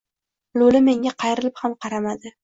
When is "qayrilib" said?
1.23-1.61